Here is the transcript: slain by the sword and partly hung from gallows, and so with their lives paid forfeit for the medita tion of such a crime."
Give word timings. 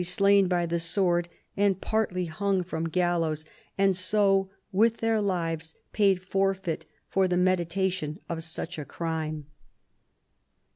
slain 0.03 0.47
by 0.47 0.65
the 0.65 0.79
sword 0.79 1.29
and 1.55 1.79
partly 1.79 2.25
hung 2.25 2.63
from 2.63 2.89
gallows, 2.89 3.45
and 3.77 3.95
so 3.95 4.49
with 4.71 4.97
their 4.97 5.21
lives 5.21 5.75
paid 5.93 6.19
forfeit 6.19 6.87
for 7.07 7.27
the 7.27 7.35
medita 7.37 7.91
tion 7.91 8.17
of 8.27 8.43
such 8.43 8.79
a 8.79 8.85
crime." 8.85 9.45